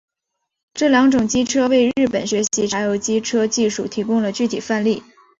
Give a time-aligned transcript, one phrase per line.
[0.73, 5.03] 这两种机车为日本学习柴油机车技术提供了具体范例。